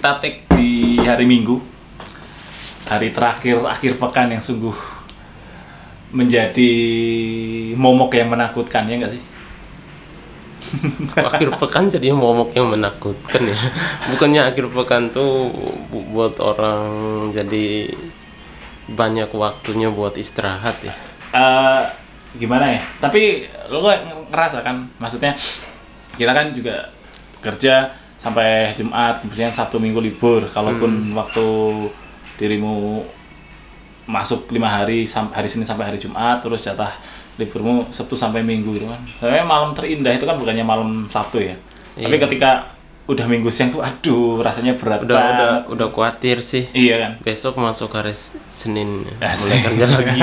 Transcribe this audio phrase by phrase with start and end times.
[0.00, 1.60] Kita take di hari Minggu,
[2.88, 4.72] hari terakhir akhir pekan yang sungguh
[6.16, 6.72] menjadi
[7.76, 9.20] momok yang menakutkan ya nggak sih?
[11.20, 13.58] akhir pekan jadi momok yang menakutkan ya
[14.08, 15.52] bukannya akhir pekan tuh
[15.92, 16.80] bu- buat orang
[17.36, 17.92] jadi
[18.88, 20.96] banyak waktunya buat istirahat ya
[21.36, 21.82] Eh,
[22.40, 22.80] gimana ya?
[23.04, 24.00] Tapi lo kok
[24.32, 25.36] ngerasa kan, maksudnya
[26.16, 26.88] kita kan juga
[27.44, 30.44] kerja sampai Jumat, kemudian Sabtu Minggu libur.
[30.46, 31.46] Kalaupun waktu
[32.36, 33.00] dirimu
[34.04, 36.92] masuk lima hari hari Senin sampai hari Jumat, terus jatah
[37.34, 39.00] liburmu Sabtu sampai Minggu gitu kan.
[39.16, 41.56] Sebenarnya malam terindah itu kan bukannya malam Sabtu ya.
[41.92, 42.22] Tapi Iya.
[42.22, 42.50] ketika
[43.06, 45.62] udah Minggu siang tuh, aduh rasanya berat udah udah banget.
[45.68, 47.12] udah khawatir sih Iya kan.
[47.20, 48.14] besok masuk hari
[48.46, 49.50] Senin Asik.
[49.50, 50.20] mulai kerja lagi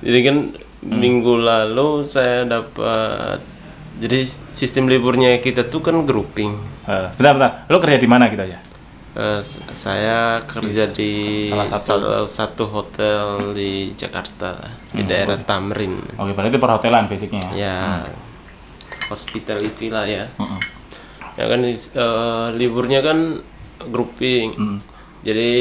[0.00, 0.36] jadi kan
[0.84, 3.42] minggu lalu saya dapat
[3.94, 4.18] jadi
[4.50, 7.50] sistem liburnya kita tuh kan grouping Eh, bentar bentar.
[7.66, 8.58] Lo kerja di mana aja?
[9.14, 13.22] Eh, s- saya kerja di salah satu- salah satu hotel
[13.52, 14.58] di Jakarta
[14.90, 17.54] di daerah Tamrin Oke, berarti perhotelan basicnya ya.
[17.54, 17.76] ya
[19.06, 20.60] hospitality lah ya Mm-mm.
[21.36, 21.78] ya kan eh,
[22.52, 23.18] liburnya kan
[23.86, 24.78] grouping Mm.
[25.22, 25.52] jadi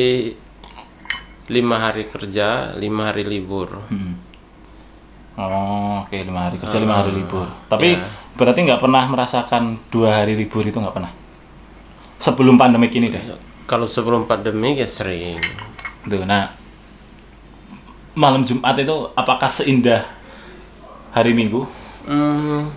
[1.46, 4.16] lima hari kerja lima hari libur Hmm.
[5.34, 7.50] Oh, oke lima hari kerja lima hari libur.
[7.66, 8.06] Tapi ya.
[8.38, 11.10] berarti nggak pernah merasakan dua hari libur itu nggak pernah.
[12.22, 13.24] Sebelum pandemik ini deh.
[13.64, 15.40] kalau sebelum pandemi ya sering
[16.04, 16.52] Tuh, nah
[18.14, 20.04] malam Jumat itu apakah seindah
[21.16, 21.64] hari Minggu?
[22.04, 22.70] Hmm,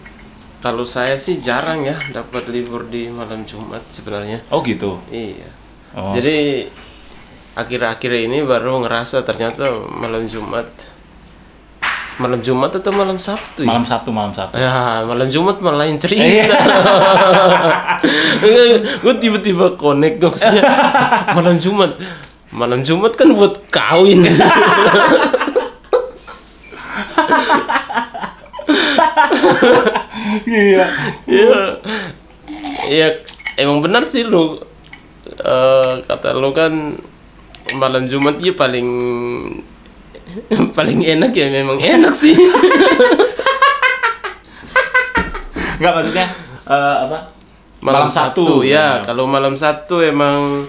[0.62, 4.98] kalau saya sih jarang ya dapat libur di malam Jumat sebenarnya Oh gitu.
[5.11, 5.50] iya
[5.96, 6.12] Oh.
[6.12, 6.68] jadi
[7.56, 10.68] akhir-akhir ini baru ngerasa ternyata malam Jumat
[12.16, 13.68] malam Jumat atau malam Sabtu ya?
[13.68, 14.56] Malam Sabtu, malam Sabtu.
[14.56, 16.24] Ya, malam Jumat malah lain cerita.
[16.24, 16.48] Iya.
[19.04, 20.34] gue tiba-tiba connect dong
[21.36, 21.96] malam Jumat.
[22.52, 24.24] Malam Jumat kan buat kawin.
[30.46, 30.84] Iya.
[31.27, 31.58] Iya.
[32.86, 33.08] Iya,
[33.58, 34.58] emang benar sih lu
[35.27, 36.94] Eh, kata lu kan
[37.77, 38.88] malam Jumat ya paling
[40.77, 42.35] paling enak ya memang enak sih.
[45.80, 46.27] Nggak maksudnya
[46.64, 47.19] eh, apa?
[47.85, 48.42] malam, Sabtu.
[48.42, 50.64] satu ya kalau malam satu emang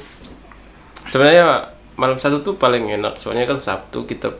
[1.07, 4.35] sebenarnya malam satu tuh paling enak soalnya kan sabtu kita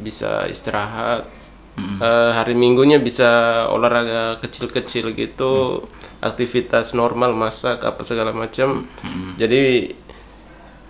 [0.00, 1.28] bisa istirahat
[1.76, 3.28] Eh, hari minggunya bisa
[3.68, 5.84] olahraga kecil-kecil gitu
[6.24, 8.88] aktivitas normal masak apa segala macam
[9.36, 9.92] jadi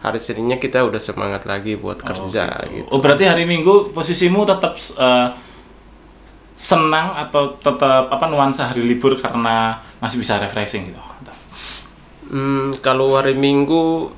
[0.05, 4.77] hari seninnya kita udah semangat lagi buat kerja gitu Oh berarti hari Minggu posisimu tetap
[4.77, 5.29] eh,
[6.57, 11.01] senang atau tetap apa nuansa hari libur karena masih bisa refreshing gitu.
[12.27, 14.11] Hmm, kalau hari Minggu,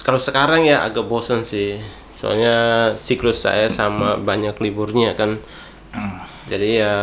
[0.00, 1.76] kalau sekarang ya agak bosan sih.
[2.14, 5.36] Soalnya siklus saya sama banyak liburnya kan.
[6.48, 6.94] Jadi ya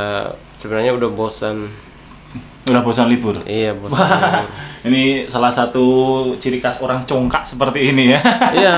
[0.55, 1.69] sebenarnya udah bosan.
[2.71, 3.35] Udah bosan libur.
[3.43, 3.99] Iya bosan.
[3.99, 4.41] Wah,
[4.87, 5.83] ini salah satu
[6.39, 8.21] ciri khas orang congkak seperti ini ya.
[8.57, 8.77] Iya.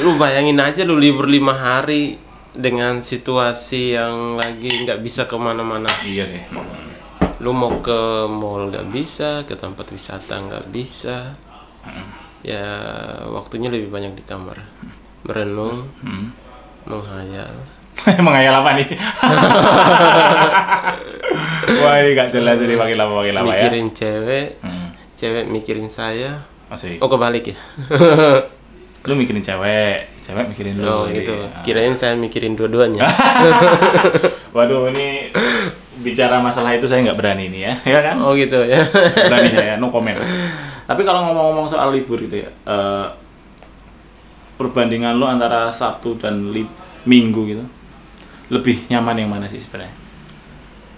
[0.00, 2.16] Lu bayangin aja lu libur lima hari
[2.54, 5.88] dengan situasi yang lagi nggak bisa ke mana-mana.
[6.02, 6.42] iya sih.
[7.38, 11.34] Lu mau ke mall nggak bisa, ke tempat wisata nggak bisa.
[12.40, 12.64] Ya
[13.28, 14.58] waktunya lebih banyak di kamar.
[15.26, 16.30] Merenung, Hmm.
[16.86, 17.52] menghayal.
[18.24, 18.88] Menghayal apa nih?
[21.78, 23.68] Wah ini gak jelas ini makin lama makin lama ya.
[23.68, 24.88] mikirin cewek, Hmm.
[25.14, 26.40] cewek mikirin saya.
[26.66, 26.96] Masih.
[26.98, 27.56] Oh kebalik ya?
[29.06, 30.84] Lu mikirin cewek, cewek mikirin lu.
[30.84, 31.32] Oh jadi, gitu.
[31.38, 31.62] ah.
[31.62, 33.04] Kirain saya mikirin dua-duanya.
[34.50, 35.30] Waduh ini
[35.98, 38.16] bicara masalah itu saya nggak berani nih ya, ya kan?
[38.20, 38.82] Oh gitu ya.
[39.18, 40.14] berani saya no comment
[40.88, 43.06] tapi kalau ngomong-ngomong soal libur gitu ya eh,
[44.56, 46.64] perbandingan lo antara Sabtu dan lib
[47.04, 47.60] Minggu gitu
[48.48, 49.92] lebih nyaman yang mana sih sebenarnya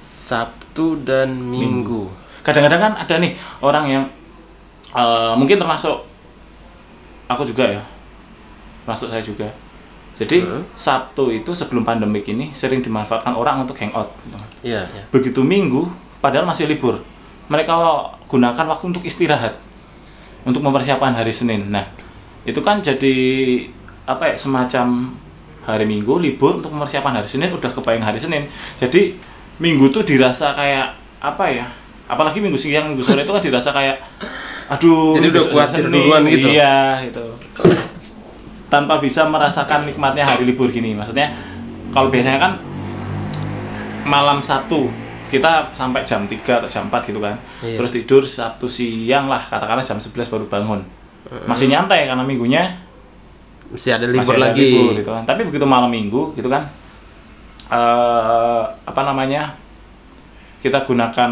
[0.01, 2.07] Sabtu dan Minggu.
[2.47, 4.05] kadang-kadang kan ada nih orang yang
[4.95, 6.07] eh, mungkin termasuk
[7.27, 7.83] aku juga ya
[8.87, 9.51] masuk saya juga
[10.21, 10.69] jadi Hmm.
[10.77, 14.37] Sabtu itu sebelum pandemik ini sering dimanfaatkan orang untuk hangout gitu.
[14.61, 15.03] Iya, iya.
[15.09, 15.89] begitu Minggu
[16.21, 17.01] padahal masih libur
[17.49, 17.73] mereka
[18.29, 19.57] gunakan waktu untuk istirahat
[20.45, 21.89] untuk mempersiapkan hari Senin nah
[22.45, 23.17] itu kan jadi
[24.05, 25.17] apa ya semacam
[25.63, 29.13] hari Minggu libur untuk mempersiapkan hari Senin udah kebayang hari Senin jadi
[29.61, 31.67] Minggu tuh dirasa kayak apa ya
[32.07, 34.01] apalagi Minggu siang Minggu sore itu kan dirasa kayak
[34.71, 35.91] aduh Jadi udah Senin.
[35.91, 36.49] duluan gitu?
[36.49, 37.25] iya gitu
[38.71, 41.27] tanpa bisa merasakan nikmatnya hari libur gini maksudnya
[41.91, 42.53] kalau biasanya kan
[44.07, 44.87] malam satu
[45.31, 47.79] kita sampai jam 3 atau jam 4 gitu kan Iya.
[47.79, 50.81] terus tidur Sabtu siang lah katakanlah jam 11 baru bangun
[51.47, 52.63] masih nyantai karena minggunya
[53.71, 54.67] Mesti ada libur masih ada lagi.
[54.67, 56.67] libur gitu kan tapi begitu malam minggu gitu kan
[57.69, 59.55] eh apa namanya
[60.59, 61.31] kita gunakan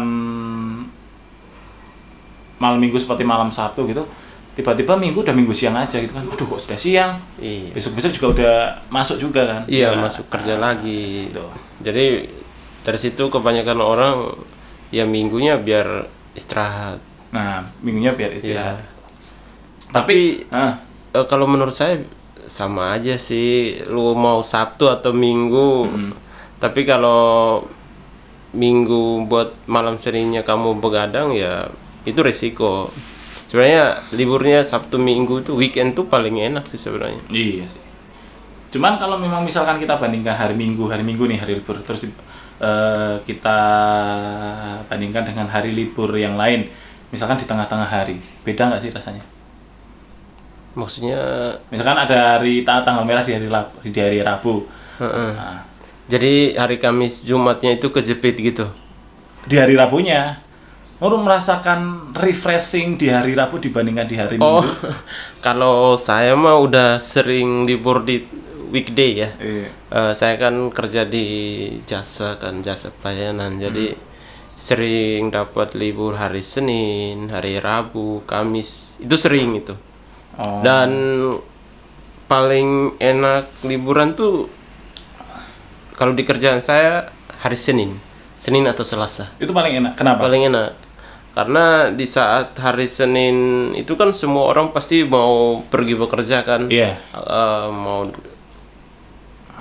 [2.57, 4.03] malam minggu seperti malam Sabtu gitu
[4.51, 7.71] tiba-tiba minggu udah minggu siang aja gitu kan aduh kok sudah siang Iya.
[7.71, 8.55] besok-besok juga udah
[8.89, 11.27] masuk juga kan Iya, Ya, masuk kerja lagi.
[11.27, 11.47] gitu.
[11.79, 12.27] Jadi
[12.81, 14.15] dari situ kebanyakan orang
[14.89, 16.03] ya minggunya biar
[16.33, 16.99] istirahat.
[17.29, 18.37] nah minggunya biar Iya.
[18.37, 18.77] istirahat
[19.89, 20.75] Tapi ah
[21.09, 22.03] eh, kalau menurut saya
[22.49, 25.85] sama aja sih lu mau Sabtu atau Minggu.
[26.59, 27.63] Tapi kalau
[28.49, 31.69] Minggu buat malam seringnya kamu begadang ya
[32.03, 32.89] itu resiko.
[33.45, 37.21] Sebenarnya liburnya Sabtu Minggu tuh weekend tuh paling enak sih sebenarnya.
[37.29, 37.81] Iya sih.
[38.69, 42.13] Cuman kalau memang misalkan kita bandingkan hari Minggu, hari Minggu nih hari libur, terus di-
[42.61, 43.59] eh, kita
[44.85, 46.69] bandingkan dengan hari libur yang lain,
[47.09, 49.25] misalkan di tengah-tengah hari, beda nggak sih rasanya?
[50.79, 51.19] Maksudnya
[51.67, 54.63] Misalkan ada hari ta- tanggal merah di hari Rabu, di hari Rabu.
[54.97, 55.31] heeh.
[55.35, 55.59] Nah,
[56.09, 58.65] Jadi hari Kamis Jumatnya itu kejepit gitu.
[59.43, 60.41] di hari Rabunya,
[60.99, 64.89] Nurul merasakan refreshing di hari Rabu dibandingkan di hari Oh, Minggu.
[65.45, 68.25] kalau saya mah udah sering libur di
[68.69, 69.29] weekday ya.
[69.37, 69.67] Iya.
[69.89, 71.25] Eh, saya kan kerja di
[71.85, 73.95] jasa kan jasa pelayanan, jadi
[74.59, 79.71] sering dapat libur hari Senin, hari Rabu, Kamis itu sering itu.
[80.39, 80.63] Oh.
[80.63, 80.89] Dan
[82.31, 84.47] paling enak liburan tuh
[85.99, 87.11] kalau di kerjaan saya
[87.43, 87.99] hari Senin,
[88.39, 89.93] Senin atau Selasa Itu paling enak.
[89.99, 90.23] Kenapa?
[90.23, 90.71] paling enak
[91.29, 96.97] karena di saat hari Senin itu kan semua orang pasti mau pergi bekerja kan Iya.
[97.15, 98.03] Eh, mau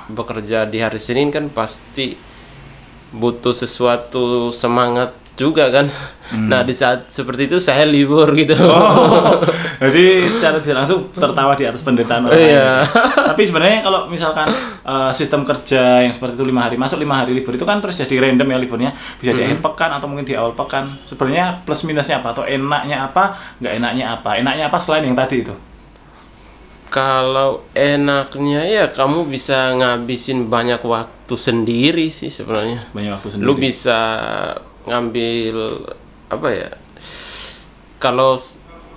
[0.09, 2.17] bekerja di hari Senin kan pasti
[3.13, 5.87] butuh sesuatu semangat juga kan
[6.29, 9.41] nah di saat seperti itu saya libur gitu Oh,
[9.89, 12.53] jadi secara tidak langsung tertawa di atas penderitaan orang lain.
[12.53, 12.85] Iya.
[13.33, 14.51] Tapi sebenarnya kalau misalkan
[14.85, 17.97] eh, sistem kerja yang seperti itu lima hari masuk lima hari libur itu kan terus
[17.97, 21.01] jadi random ya liburnya bisa di akhir pekan atau mungkin di awal pekan.
[21.09, 24.31] Sebenarnya plus minusnya apa atau enaknya apa, nggak enaknya apa?
[24.37, 25.55] Enaknya apa selain yang tadi itu?
[26.89, 33.45] kalau enaknya ya kamu bisa ngabisin banyak waktu sendiri sih sebenarnya Banyak waktu sendiri.
[33.45, 34.01] lu bisa
[34.89, 35.57] ngambil
[36.29, 36.71] apa ya
[37.99, 38.37] kalau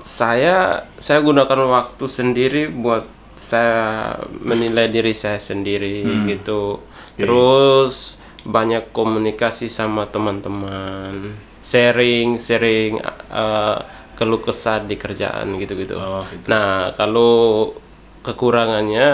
[0.01, 0.57] saya
[0.97, 6.81] saya gunakan waktu sendiri buat saya menilai diri saya sendiri gitu
[7.15, 12.97] terus banyak komunikasi sama teman-teman sharing sharing
[13.29, 13.77] eh,
[14.15, 16.45] keluh kesah di kerjaan gitu-gitu Oh, gitu.
[16.45, 17.69] nah kalau
[18.21, 19.07] kekurangannya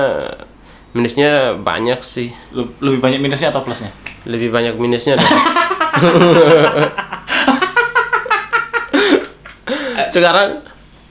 [0.92, 3.92] minusnya banyak sih Le- lebih banyak minusnya atau plusnya?
[4.26, 5.16] lebih banyak minusnya.
[10.14, 10.62] sekarang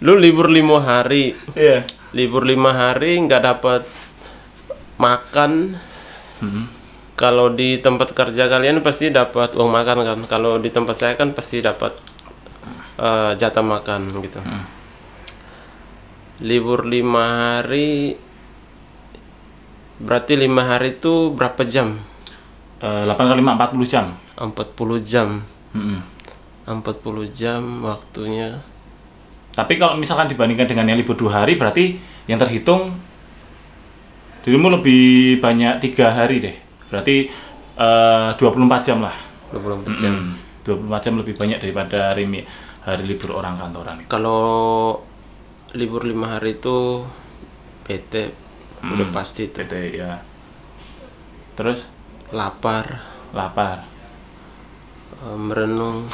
[0.02, 1.34] lu libur lima hari.
[1.56, 1.84] Iya.
[2.16, 3.84] libur lima hari nggak dapat
[4.96, 5.76] makan.
[7.16, 10.20] Kalau di tempat kerja kalian pasti dapat uang makan kan?
[10.28, 11.96] Kalau di tempat saya kan pasti dapat
[13.00, 14.40] eh, jatah makan gitu.
[16.44, 18.20] Libur lima hari
[19.96, 21.96] berarti lima hari itu berapa jam
[22.80, 24.06] Eh, 8 kali 5 40 jam.
[24.36, 25.28] 40 jam
[25.72, 26.00] Mm-mm.
[26.66, 28.58] 40 jam waktunya
[29.56, 31.96] Tapi kalau misalkan dibandingkan dengan yang libur dua hari, berarti
[32.28, 32.92] yang terhitung
[34.44, 35.02] dirimu lebih
[35.42, 36.56] banyak tiga hari deh.
[36.92, 37.16] Berarti
[37.76, 39.16] eh 24 jam lah.
[39.50, 42.24] 24 jam Hmm, 24 jam lebih banyak daripada hari,
[42.84, 43.96] hari libur orang kantoran.
[44.06, 45.00] kalau
[45.72, 47.06] libur lima hari itu
[47.86, 48.12] PT
[48.82, 50.20] udah pasti itu PT ya.
[51.56, 51.88] Terus
[52.32, 53.02] lapar.
[53.34, 53.86] Lapar.
[55.16, 56.06] eh, merenung.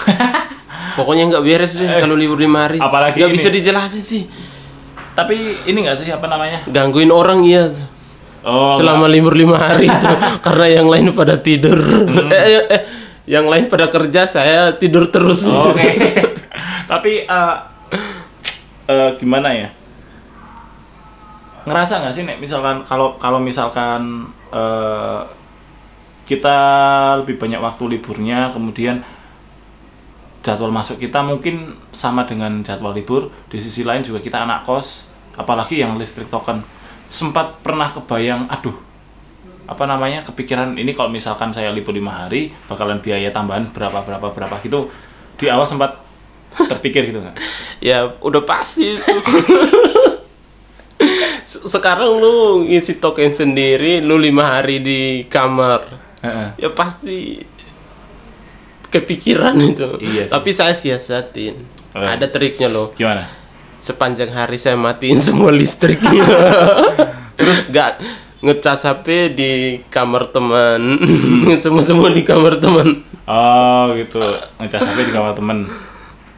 [0.99, 4.23] Pokoknya nggak beres deh kalau libur lima hari Apalagi nggak bisa dijelasin sih.
[5.12, 6.64] Tapi ini enggak sih apa namanya?
[6.69, 7.69] gangguin orang iya.
[8.42, 10.12] Oh, selama libur lima hari itu.
[10.45, 11.78] Karena yang lain pada tidur.
[12.33, 12.83] Eh, eh, eh,
[13.28, 15.47] yang lain pada kerja saya tidur terus.
[15.47, 16.19] Oh, Oke.
[16.90, 17.57] Tapi eh
[18.90, 19.69] eh, gimana ya?
[21.62, 25.21] Ngerasa nggak sih nek misalkan kalau kalau misalkan eh,
[26.29, 26.57] kita
[27.23, 29.02] lebih banyak waktu liburnya, kemudian
[30.43, 33.31] jadwal masuk kita mungkin sama dengan jadwal libur.
[33.47, 35.07] Di sisi lain juga kita anak kos,
[35.38, 36.62] apalagi yang listrik token.
[37.12, 38.75] Sempat pernah kebayang, aduh,
[39.62, 44.35] apa namanya kepikiran ini kalau misalkan saya libur lima hari bakalan biaya tambahan berapa berapa
[44.35, 44.91] berapa gitu
[45.38, 46.02] di awal sempat
[46.59, 47.37] terpikir gitu nggak?
[47.88, 49.07] ya udah pasti itu
[51.43, 55.00] Se- sekarang lu ngisi token sendiri lu lima hari di
[55.31, 56.49] kamar Heeh.
[56.57, 57.43] ya pasti
[58.88, 59.88] kepikiran itu.
[59.99, 60.33] Iya sih.
[60.33, 61.64] Tapi saya siasatin.
[61.93, 62.00] Oh.
[62.00, 62.93] Ada triknya loh.
[62.93, 63.26] Gimana?
[63.76, 66.23] Sepanjang hari saya matiin semua listriknya.
[67.41, 67.91] Terus nggak
[68.43, 69.52] ngecas HP di
[69.88, 70.81] kamar teman.
[71.62, 73.02] semua semua di kamar teman.
[73.25, 74.19] Oh gitu,
[74.59, 75.59] ngecas HP di kamar temen.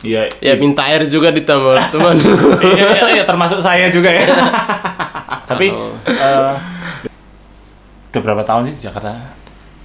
[0.04, 2.12] Iya, Ya minta air juga di kamar teman.
[2.60, 4.28] iya, iya, iya, termasuk saya juga ya.
[5.48, 6.52] Tapi eh,
[8.12, 9.16] udah berapa tahun sih di Jakarta?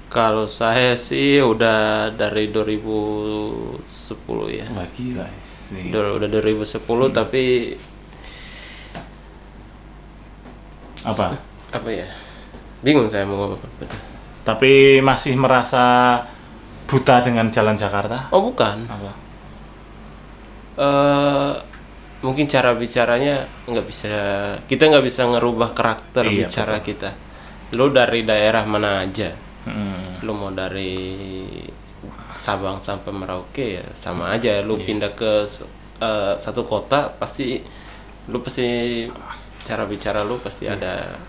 [0.10, 3.78] Kalau saya sih udah dari 2010
[4.50, 4.66] ya.
[4.74, 5.30] Wah gila
[5.70, 5.94] sih.
[5.94, 7.78] Udah, udah 2010 tapi
[11.06, 11.38] Apa?
[11.70, 12.10] apa ya?
[12.82, 13.86] Bingung saya mau ngomong apa.
[14.44, 16.18] Tapi masih merasa
[16.90, 18.34] buta dengan jalan Jakarta?
[18.34, 18.90] Oh bukan.
[18.90, 19.12] Apa?
[20.80, 21.54] eh
[22.24, 24.08] mungkin cara bicaranya nggak bisa
[24.64, 27.12] kita nggak bisa ngerubah karakter Iya, bicara kita.
[27.76, 29.36] Lu dari daerah mana aja?
[29.68, 30.24] Hmm.
[30.24, 30.96] Lu mau dari
[32.40, 34.64] Sabang sampai Merauke ya sama aja.
[34.64, 35.44] Lu pindah ke
[36.00, 37.60] eh, satu kota pasti
[38.30, 39.04] lu pasti
[39.66, 41.20] cara bicara lu pasti ada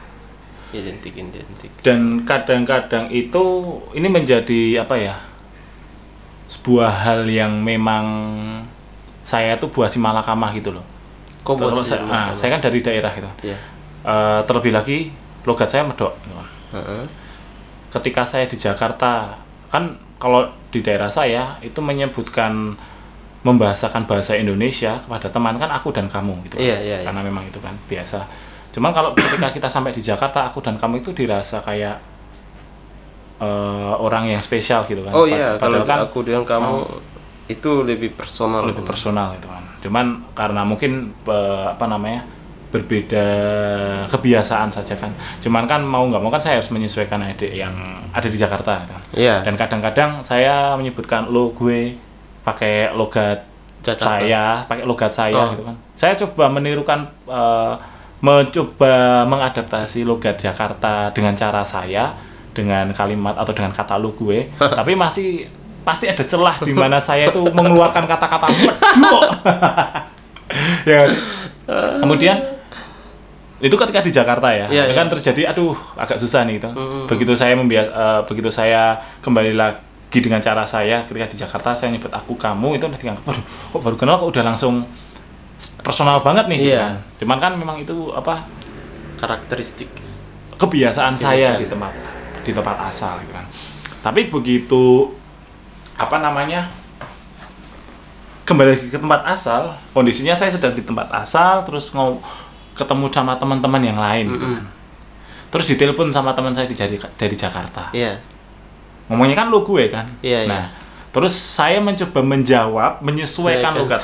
[0.70, 1.70] identik identik.
[1.82, 3.42] Dan kadang-kadang itu
[3.99, 5.16] ini menjadi apa ya?
[6.50, 8.06] Sebuah hal yang memang
[9.22, 10.87] saya tuh buah si malakamah gitu loh.
[11.42, 13.30] Kok bos saya, ah, saya kan dari daerah gitu.
[13.42, 13.58] Ya.
[14.00, 14.99] Eh, terlebih lagi
[15.44, 16.14] logat saya medok.
[16.22, 16.37] gitu.
[16.78, 17.04] Heeh.
[17.90, 19.35] Ketika saya di Jakarta,
[19.70, 22.78] kan kalau di daerah saya itu menyebutkan
[23.40, 26.61] membahasakan bahasa Indonesia kepada teman kan aku dan kamu gitu.
[26.61, 26.62] kan.
[26.62, 27.06] Iya, iya, iya.
[27.09, 28.28] Karena memang itu kan biasa.
[28.70, 31.97] Cuman kalau ketika kita sampai di Jakarta, aku dan kamu itu dirasa kayak
[33.40, 35.16] eh, orang yang spesial gitu kan.
[35.16, 36.75] Oh iya, kalau padahal kan aku dengan kamu
[37.50, 38.62] itu lebih personal.
[38.62, 39.64] lebih personal itu kan.
[39.80, 40.06] Cuman
[40.37, 42.28] karena mungkin eh, apa namanya
[42.71, 43.27] berbeda
[44.07, 45.11] kebiasaan saja kan.
[45.43, 47.75] Cuman kan mau nggak mau kan saya harus menyesuaikan adik yang
[48.11, 48.87] ada di Jakarta.
[48.87, 49.00] kan.
[49.15, 49.43] Iya.
[49.43, 51.99] Dan kadang-kadang saya menyebutkan lo gue
[52.41, 53.43] pakai logat
[53.83, 54.23] Jakarta.
[54.23, 55.50] saya, pakai logat saya Oh.
[55.53, 55.77] gitu kan.
[55.99, 57.75] Saya coba menirukan eh,
[58.21, 62.12] mencoba mengadaptasi logat Jakarta dengan cara saya
[62.53, 65.49] dengan kalimat atau dengan kata lu gue, tapi masih
[65.81, 69.23] pasti ada celah di mana saya itu mengeluarkan kata-kata medok.
[70.91, 71.09] ya.
[72.03, 72.37] Kemudian
[73.61, 75.12] itu ketika di Jakarta ya, Iya, itu kan iya.
[75.12, 76.71] terjadi aduh agak susah nih itu.
[77.07, 79.79] Begitu saya membias eh, begitu saya kembali lagi
[80.19, 83.81] dengan cara saya ketika di Jakarta saya nyebut aku kamu itu udah dianggap waduh kok
[83.81, 84.83] baru kenal kok udah langsung
[85.79, 86.81] personal banget nih gitu Iya.
[86.81, 86.95] kan.
[87.17, 88.49] Cuman kan memang itu apa
[89.17, 89.93] Karakteristik.
[90.57, 91.59] kebiasaan saya Kebiasaan.
[91.59, 91.93] di tempat
[92.40, 93.45] di tempat asal gitu kan.
[94.00, 95.12] Tapi begitu
[95.95, 96.73] apa namanya
[98.43, 102.19] kembali ke tempat asal, kondisinya saya sedang di tempat asal, terus mau
[102.75, 104.65] ketemu sama teman-teman yang lain gitu kan.
[105.50, 107.91] Terus ditelepon sama teman saya di dari, dari Jakarta.
[107.91, 108.23] Iya.
[109.11, 110.07] Ngomongnya kan lu gue kan.
[110.23, 110.71] Iya, nah,
[111.11, 114.00] terus saya mencoba menjawab, menyesuaikan Iya, logat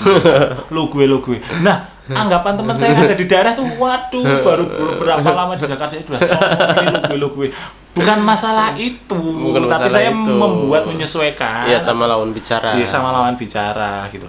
[0.75, 1.39] lu gue lu gue.
[1.63, 5.95] Nah, anggapan teman saya yang ada di daerah tuh waduh baru beberapa lama di Jakarta
[5.95, 7.49] itu udah sombong ini lu gue lu gue.
[7.97, 10.29] Bukan masalah itu, Bukan tapi masalah saya itu.
[10.35, 11.65] membuat menyesuaikan.
[11.71, 12.75] Iya sama lawan bicara.
[12.75, 14.27] Iya, sama lawan bicara gitu.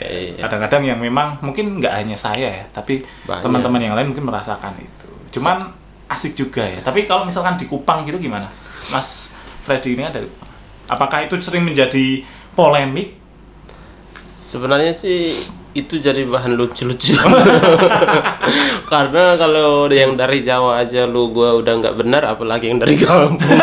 [0.00, 0.40] Iya.
[0.40, 5.08] Kadang-kadang yang memang mungkin nggak hanya saya ya, tapi teman-teman yang lain mungkin merasakan itu.
[5.36, 5.68] Cuman
[6.08, 6.80] asik juga ya.
[6.80, 8.48] Tapi kalau misalkan di Kupang gitu gimana,
[8.88, 10.24] Mas Freddy ini Kupang.
[10.88, 12.24] Apakah itu sering menjadi
[12.56, 13.16] polemik?
[14.32, 15.40] Sebenarnya sih
[15.72, 17.16] itu jadi bahan lucu-lucu.
[18.92, 23.40] Karena kalau yang dari Jawa aja lu gua udah nggak benar, apalagi yang dari kampung.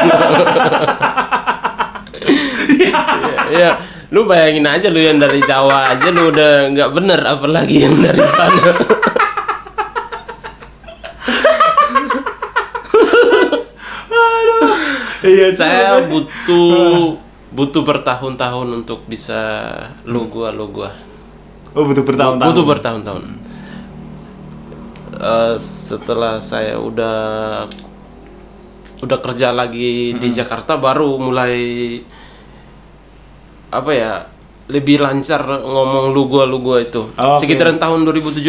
[3.49, 7.97] Iya, lu bayangin aja lu yang dari Jawa aja lu udah nggak benar, apalagi yang
[8.01, 8.69] dari sana.
[15.19, 17.19] Iya, Saya butuh
[17.53, 19.37] butuh bertahun-tahun untuk bisa
[20.07, 20.95] lu gua lu gua.
[21.77, 22.49] Oh, butuh bertahun-tahun.
[22.49, 23.23] Butuh bertahun-tahun.
[25.19, 27.19] Eh, setelah saya udah
[29.03, 31.55] udah kerja lagi di Jakarta baru mulai
[33.69, 34.11] apa ya
[34.67, 37.41] lebih lancar ngomong lu gua lu gua itu Oh, oke.
[37.41, 38.41] sekitaran tahun 2017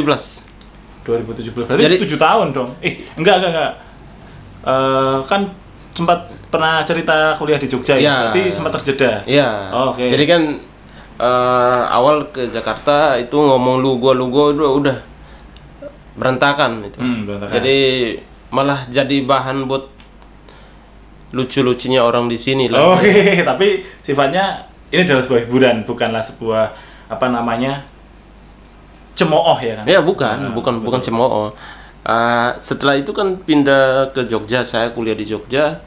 [1.00, 1.64] 2017.
[1.64, 2.70] Berarti Jadi- 7 tahun dong.
[2.80, 3.72] Eh, enggak, enggak, enggak.
[4.62, 5.40] Eh, kan
[5.90, 8.00] sempat pernah cerita kuliah di Jogja ya.
[8.00, 8.16] Iya.
[8.28, 9.10] Berarti sempat terjeda.
[9.24, 9.48] Iya.
[9.72, 10.04] Oh, oke.
[10.06, 10.42] Jadi kan
[11.16, 14.96] eh, awal ke Jakarta itu ngomong lu gua lu gua udah, udah
[16.16, 17.00] berantakan itu.
[17.00, 17.52] Hmm, berantakan.
[17.56, 17.78] Jadi
[18.50, 19.84] malah jadi bahan buat
[21.30, 22.92] lucu-lucunya orang di sini lah.
[22.92, 23.12] Oke,
[23.48, 26.64] tapi sifatnya ini adalah sebuah hiburan, bukanlah sebuah
[27.10, 27.86] apa namanya
[29.14, 29.84] cemooh ya kan?
[29.86, 31.52] Ya bukan, Nah, bukan bukan cemooh.
[32.00, 35.84] Ah, setelah itu kan pindah ke Jogja, saya kuliah di Jogja.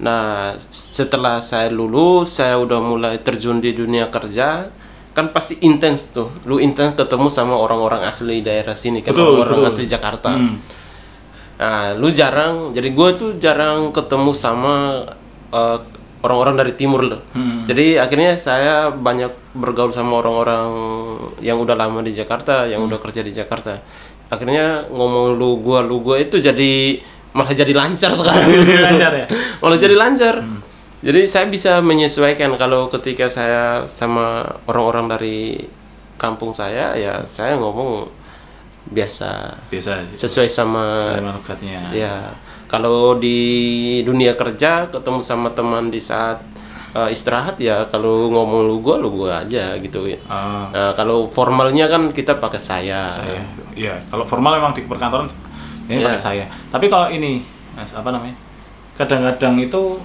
[0.00, 4.72] Nah, setelah saya lulus, saya udah mulai terjun di dunia kerja.
[5.12, 6.32] Kan pasti intens tuh.
[6.48, 9.68] Lu intens ketemu sama orang-orang asli daerah sini kan, Betul, orang betul.
[9.68, 10.32] asli Jakarta.
[10.32, 10.56] Hmm.
[11.60, 15.04] Nah, lu jarang, jadi gue tuh jarang ketemu sama
[15.52, 15.78] eh,
[16.22, 17.20] orang-orang dari timur loh.
[17.34, 17.66] Hmm.
[17.66, 20.70] Jadi akhirnya saya banyak bergaul sama orang-orang
[21.42, 23.82] yang udah lama di Jakarta, yang udah kerja di Jakarta.
[24.32, 27.02] Akhirnya ngomong lu gua lu gua itu jadi
[27.34, 28.44] malah jadi lancar sekarang.
[28.64, 29.26] Jadi lancar ya?
[29.64, 30.34] malah jadi lancar.
[31.02, 35.38] Jadi saya bisa menyesuaikan kalau ketika saya sama orang-orang dari
[36.20, 38.06] kampung saya ya saya ngomong
[38.92, 40.16] biasa Biasa sih.
[40.20, 40.84] sesuai sama
[41.18, 41.80] logatnya.
[41.90, 42.36] Ya,
[42.68, 43.38] kalau di
[44.02, 46.40] dunia kerja ketemu sama teman di saat
[46.92, 50.20] uh, istirahat ya kalau ngomong lu gua lu gua aja gitu ya.
[50.28, 53.08] Oh, Nah, kalau formalnya kan kita pakai saya.
[53.08, 53.40] saya.
[53.72, 55.28] Iya, kalau formal memang di perkantoran
[55.88, 56.06] ini Iya.
[56.12, 56.44] pakai saya.
[56.68, 57.40] Tapi kalau ini,
[57.72, 58.36] Mas, apa namanya?
[58.92, 59.96] Kadang-kadang itu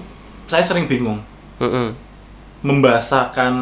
[0.44, 1.20] saya sering bingung
[1.60, 1.92] Mm-mm.
[2.64, 3.54] membahasakan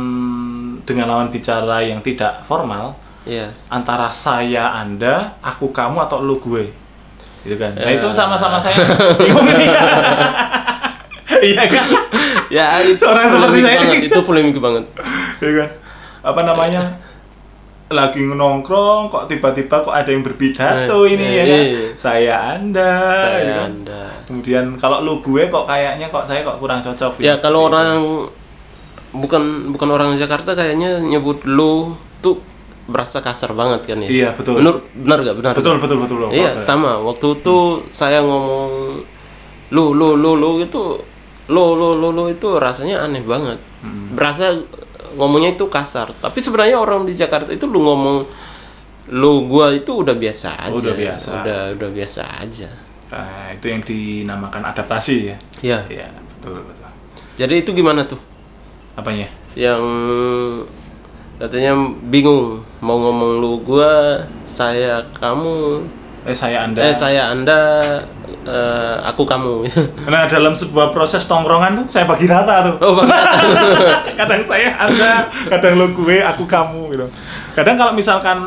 [0.87, 2.95] dengan lawan bicara yang tidak formal
[3.27, 3.51] Iya.
[3.69, 6.71] antara saya anda aku kamu atau lu gue
[7.43, 8.15] gitu kan nah itu Eh.
[8.15, 8.79] sama-sama saya
[9.19, 9.67] bingung ini
[11.45, 11.87] iya kan
[12.47, 14.87] Ya, itu Orang seperti saya banget, itu polemik banget.
[15.37, 15.71] iya kan
[16.25, 16.83] apa namanya
[17.87, 21.83] lagi nongkrong kok tiba-tiba kok ada yang berpidato Eh, ini eh, ya kan iya.
[21.95, 23.67] saya anda Saya gitu kan.
[23.69, 24.03] Anda.
[24.25, 27.43] kemudian kalau lu gue kok kayaknya kok saya kok kurang cocok Ya gitu.
[27.43, 27.91] kalau orang
[29.13, 32.39] bukan bukan orang Jakarta kayaknya nyebut lu tuh
[32.87, 34.09] berasa kasar banget kan ya.
[34.09, 35.37] iya betul Benar benar gak?
[35.37, 35.53] Benar.
[35.55, 37.03] betul betul betul loh Iya, sama.
[37.03, 37.57] Waktu itu
[37.91, 39.03] saya ngomong
[39.75, 41.03] lu lu lu lu itu
[41.47, 43.59] lu lu lu lu itu rasanya aneh banget.
[43.83, 44.15] Hmm.
[44.15, 44.55] Berasa
[45.15, 46.15] ngomongnya itu kasar.
[46.15, 48.23] Tapi sebenarnya orang di Jakarta itu lu ngomong
[49.11, 50.75] lu gua itu udah biasa aja.
[50.75, 51.29] Udah biasa.
[51.37, 52.71] Udah udah biasa aja.
[53.07, 55.79] Nah, itu yang dinamakan adaptasi ya Iya.
[55.87, 56.91] iya betul betul
[57.39, 58.19] Jadi itu gimana tuh?
[58.95, 59.79] apanya Yang
[61.37, 61.73] katanya
[62.03, 65.85] bingung mau ngomong lu gua, saya kamu,
[66.25, 67.61] eh saya anda eh saya Anda,
[68.43, 69.69] eh, aku kamu.
[70.09, 72.75] Nah dalam sebuah proses tongkrongan tuh saya bagi rata tuh.
[72.81, 73.09] oh, Bang.
[74.19, 77.07] kadang saya anda, kadang lo gue, aku kamu gitu.
[77.53, 78.39] Kadang kalau misalkan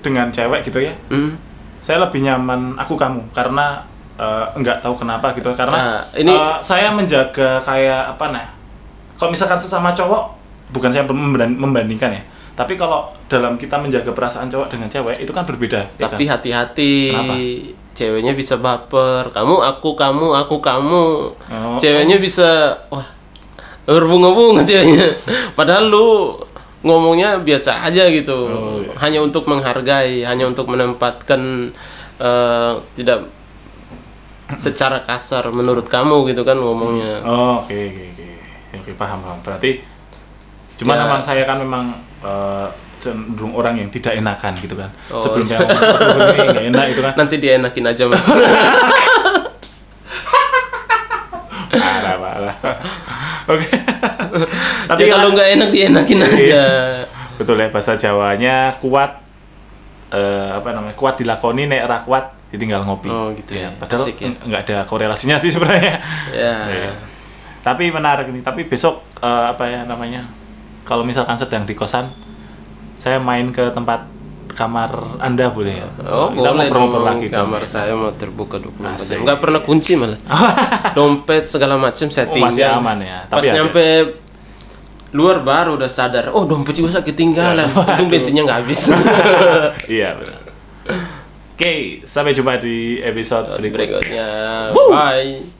[0.00, 1.36] dengan cewek gitu ya, Hmm.
[1.80, 3.84] saya lebih nyaman aku kamu karena
[4.16, 5.52] eh, nggak tahu kenapa gitu.
[5.52, 8.46] Karena Nah, ini- eh, saya menjaga kayak apa nah?
[9.16, 10.39] Kalau misalkan sesama cowok,
[10.70, 12.22] bukan saya memban- membandingkan ya.
[12.54, 15.80] Tapi kalau dalam kita menjaga perasaan cowok dengan cewek itu kan berbeda.
[15.96, 16.36] ya Tapi kan?
[16.36, 16.94] hati-hati.
[17.10, 17.34] Kenapa?
[17.90, 19.28] Ceweknya bisa baper.
[19.30, 21.04] Kamu, aku, kamu, aku, kamu.
[21.32, 23.06] Oh, Ceweknya bisa wah
[23.84, 25.08] berbunga-bunga ceweknya.
[25.58, 26.36] Padahal lu
[26.80, 28.38] ngomongnya biasa aja gitu.
[28.48, 28.92] Oh, iya.
[29.00, 31.72] Hanya untuk menghargai, hanya untuk menempatkan
[32.18, 33.24] eh, tidak
[34.50, 37.22] secara kasar menurut kamu gitu kan ngomongnya.
[37.22, 38.26] Oh, oke oke oke.
[38.80, 39.38] Oke, paham paham.
[39.40, 39.80] Berarti
[40.80, 41.04] cuma Ya.
[41.04, 42.66] memang saya kan memang eh,
[42.96, 44.88] cenderung orang yang tidak enakan gitu kan.
[45.08, 47.12] Oh, Sebelum saya ngomong "Aduh, ini nggak enak itu kan.
[47.14, 48.24] Nanti dienakin aja mas.
[51.70, 52.56] Parah parah.
[53.46, 53.66] Oke.
[54.86, 56.28] Tapi ya kalau nggak enak dienakin Iya.
[56.28, 56.64] aja.
[57.36, 59.16] betul ya bahasa Jawanya kuat
[60.10, 60.92] eh, apa namanya?
[60.92, 63.08] Kuat dilakoni nek ra kuat ditinggal ngopi.
[63.08, 63.70] Oh, gitu ya.
[63.76, 64.28] Padahal Asik ya.
[64.34, 66.02] nggak ada korelasinya sih sebenarnya.
[66.34, 66.54] Ya.
[66.66, 66.92] Iya.
[67.60, 68.42] Tapi menarik nih.
[68.42, 70.26] Tapi besok eh, apa ya namanya?
[70.90, 72.10] Kalau misalkan sedang di kosan,
[72.98, 74.10] saya main ke tempat
[74.50, 75.86] kamar Anda boleh ya?
[76.04, 76.90] Oh, Kita boleh dong.
[77.00, 77.46] lagi dong.
[77.46, 79.06] Kamar saya mau terbuka 24 Asik.
[79.08, 79.18] jam.
[79.22, 80.18] Nggak pernah kunci malah.
[80.98, 82.50] Dompet segala macam saya Oh, tinggal.
[82.50, 83.18] masih aman ya.
[83.24, 83.54] Pas Tapi ada.
[83.56, 83.84] nyampe
[85.10, 86.30] luar baru udah sadar.
[86.30, 87.70] Oh, dompet juga saya ketinggalan.
[87.86, 88.90] Untung bensinnya nggak habis.
[89.88, 90.42] Iya benar.
[91.54, 91.72] Oke,
[92.02, 93.76] sampai jumpa di episode berikutnya.
[93.78, 94.28] Berikutnya.
[94.90, 95.59] Bye.